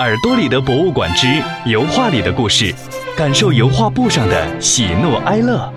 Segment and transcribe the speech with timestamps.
[0.00, 2.74] 耳朵里的博物馆之油画里的故事，
[3.14, 5.70] 感受油画布上的喜怒哀乐。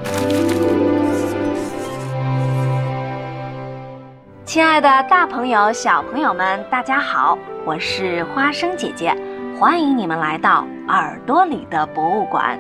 [4.46, 9.14] 亲爱的，大朋友、小朋友们，大家好，我是花生姐姐，
[9.60, 12.58] 欢迎你们来到耳朵里的博物馆。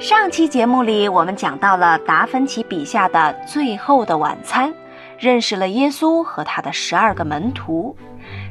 [0.00, 4.70] 上期节目里，我们讲到了达芬奇笔下的《最后的晚餐》，
[5.18, 7.94] 认识了耶稣和他的十二个门徒。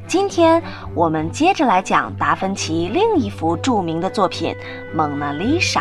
[0.08, 0.62] 今天
[0.94, 4.54] 我们接着来讲达芬奇另一幅著名的作品
[4.96, 5.80] 《蒙娜丽莎》。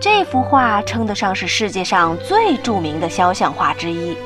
[0.00, 4.16] 这幅画称得上是世界上最著名的肖像画之一，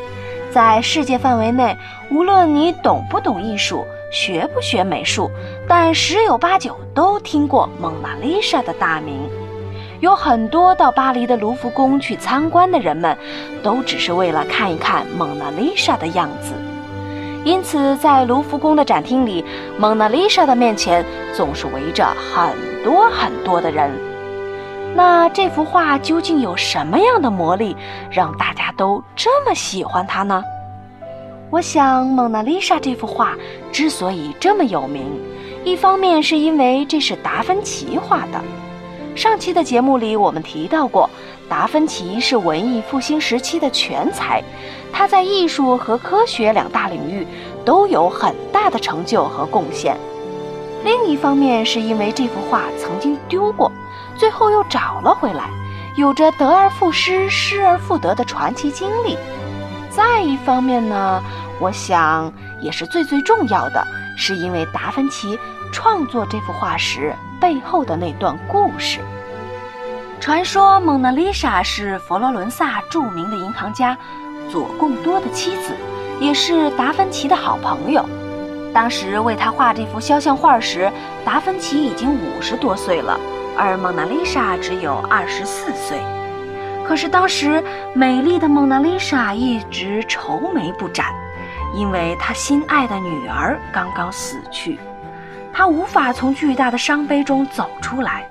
[0.50, 1.76] 在世界范围内，
[2.10, 5.30] 无论你懂不懂艺术，学不学美术，
[5.68, 9.18] 但十有八九都听过蒙娜丽莎的大名。
[10.00, 13.16] 有很多到巴黎的卢浮宫去参观的人们，
[13.62, 16.52] 都只是为了看一看蒙娜丽莎的样子。
[17.44, 19.44] 因此，在卢浮宫的展厅里，
[19.78, 21.04] 蒙娜丽莎的面前
[21.34, 23.90] 总是围着很多很多的人。
[24.96, 27.76] 那这幅画究竟有什么样的魔力，
[28.10, 30.42] 让大家都这么喜欢它呢？
[31.50, 33.34] 我想，蒙娜丽莎这幅画
[33.70, 35.04] 之所以这么有名，
[35.64, 38.40] 一方面是因为这是达芬奇画的。
[39.14, 41.08] 上期的节目里，我们提到过，
[41.48, 44.42] 达芬奇是文艺复兴时期的全才，
[44.92, 47.26] 他在艺术和科学两大领域
[47.64, 49.96] 都有很大的成就和贡献。
[50.84, 53.70] 另一方面，是因为这幅画曾经丢过，
[54.16, 55.48] 最后又找了回来，
[55.96, 59.16] 有着得而复失、失而复得的传奇经历。
[59.90, 61.22] 再一方面呢，
[61.60, 63.86] 我想也是最最重要的，
[64.18, 65.38] 是因为达芬奇
[65.72, 67.14] 创作这幅画时。
[67.40, 69.00] 背后的那段故事。
[70.20, 73.96] 传说蒙娜丽莎是佛罗伦萨著名的银行家
[74.50, 75.74] 佐贡多的妻子，
[76.18, 78.08] 也是达芬奇的好朋友。
[78.72, 80.90] 当时为他画这幅肖像画时，
[81.24, 83.18] 达芬奇已经五十多岁了，
[83.56, 85.98] 而蒙娜丽莎只有二十四岁。
[86.86, 87.62] 可是当时
[87.94, 91.06] 美丽的蒙娜丽莎一直愁眉不展，
[91.74, 94.78] 因为她心爱的女儿刚刚死去。
[95.54, 98.28] 他无法从巨大的伤悲中走出来。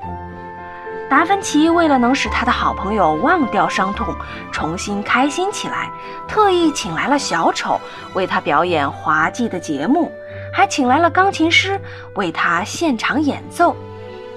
[1.10, 4.14] 达芬奇为了能使他的好朋友忘掉伤痛，
[4.52, 5.90] 重新开心起来，
[6.28, 7.80] 特意请来了小丑
[8.14, 10.12] 为他表演滑稽的节目，
[10.52, 11.80] 还请来了钢琴师
[12.16, 13.76] 为他现场演奏。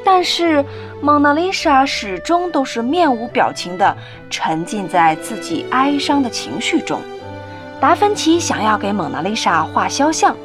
[0.05, 0.65] 但是，
[1.01, 3.97] 蒙娜丽莎始终都是面无表情地
[4.31, 7.01] 沉浸在自己哀伤的情绪中。
[7.81, 10.37] 达芬奇想要给蒙娜丽莎画肖像，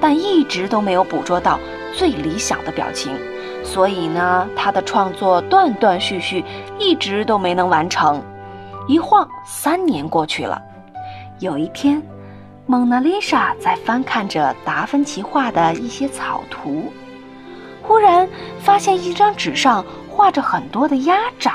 [0.00, 1.58] 但一直都没有捕捉到。
[1.96, 3.18] 最理想的表情，
[3.64, 6.44] 所以呢，他的创作断断续续，
[6.78, 8.22] 一直都没能完成。
[8.86, 10.60] 一晃三年过去了，
[11.38, 12.00] 有一天，
[12.66, 16.92] 蒙娜丽莎在翻看着达芬奇画的一些草图，
[17.82, 18.28] 忽然
[18.60, 21.54] 发现一张纸上画着很多的鸭掌，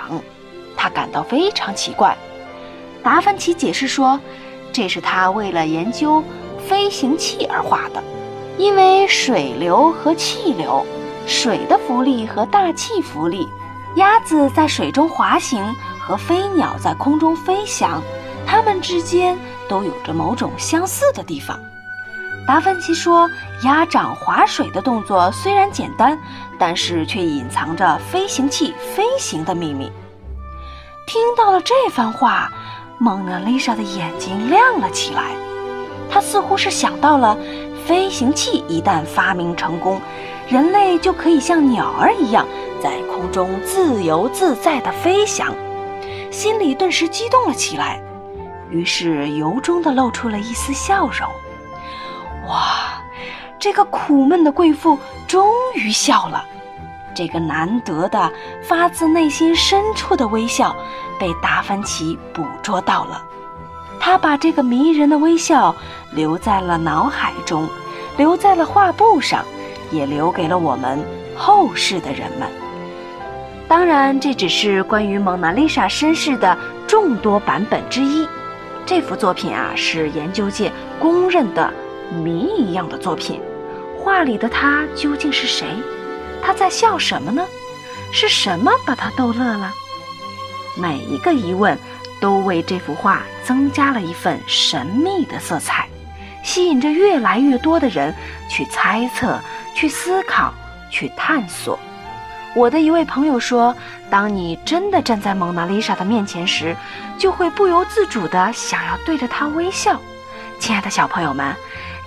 [0.75, 2.17] 她感到非常奇怪。
[3.03, 4.19] 达芬奇解释说，
[4.73, 6.23] 这是他为了研究
[6.67, 8.03] 飞行器而画的。
[8.61, 10.85] 因为水流和气流，
[11.25, 13.47] 水的浮力和大气浮力，
[13.95, 15.65] 鸭子在水中滑行
[15.99, 17.99] 和飞鸟在空中飞翔，
[18.45, 19.35] 它们之间
[19.67, 21.59] 都有着某种相似的地方。
[22.45, 23.27] 达芬奇说，
[23.63, 26.15] 鸭掌划水的动作虽然简单，
[26.59, 29.91] 但是却隐藏着飞行器飞行的秘密。
[31.07, 32.51] 听到了这番话，
[32.99, 35.31] 蒙娜丽莎的眼睛亮了起来，
[36.11, 37.35] 她似乎是想到了。
[37.85, 39.99] 飞行器一旦发明成功，
[40.47, 42.45] 人类就可以像鸟儿一样
[42.81, 45.53] 在空中自由自在地飞翔，
[46.31, 48.01] 心里顿时激动了起来，
[48.69, 51.27] 于是由衷地露出了一丝笑容。
[52.47, 53.01] 哇，
[53.59, 54.97] 这个苦闷的贵妇
[55.27, 56.43] 终于笑了，
[57.15, 58.31] 这个难得的
[58.63, 60.75] 发自内心深处的微笑
[61.19, 63.21] 被达芬奇捕捉到了。
[64.03, 65.73] 他把这个迷人的微笑
[66.11, 67.69] 留在了脑海中，
[68.17, 69.45] 留在了画布上，
[69.91, 70.99] 也留给了我们
[71.37, 72.49] 后世的人们。
[73.67, 78.27] 当然，这只是关于蒙娜丽莎身世的众多版本之一。
[78.87, 81.71] 这幅作品啊，是研究界公认的
[82.23, 83.39] 谜一样的作品。
[83.99, 85.67] 画里的她究竟是谁？
[86.41, 87.45] 她在笑什么呢？
[88.11, 89.71] 是什么把她逗乐了？
[90.75, 91.77] 每一个疑问。
[92.21, 95.85] 都为这幅画增加了一份神秘的色彩，
[96.43, 98.15] 吸引着越来越多的人
[98.47, 99.37] 去猜测、
[99.75, 100.53] 去思考、
[100.89, 101.77] 去探索。
[102.53, 103.75] 我的一位朋友说
[104.11, 106.75] ：“当你真的站在蒙娜丽莎的面前时，
[107.17, 109.99] 就会不由自主地想要对着她微笑。”
[110.59, 111.55] 亲爱的小朋友们，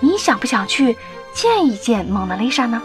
[0.01, 0.97] 你想不想去
[1.33, 2.81] 见一见蒙娜丽莎呢？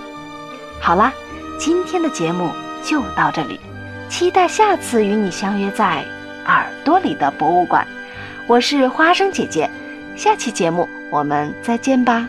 [0.82, 1.12] 好啦，
[1.60, 2.50] 今天的节目
[2.82, 3.60] 就到这里，
[4.10, 6.04] 期待下次与你相约在
[6.84, 7.88] 多里的博物馆。
[8.48, 9.70] 我是花生姐姐，
[10.16, 12.28] 下期节目我们再见吧。